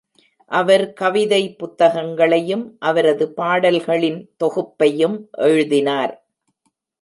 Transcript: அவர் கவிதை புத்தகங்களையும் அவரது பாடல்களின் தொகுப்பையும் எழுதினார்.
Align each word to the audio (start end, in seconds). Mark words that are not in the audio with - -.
அவர் 0.51 0.93
கவிதை 0.93 1.55
புத்தகங்களையும் 1.59 2.63
அவரது 2.79 3.27
பாடல்களின் 3.33 4.19
தொகுப்பையும் 4.43 5.17
எழுதினார். 5.31 6.15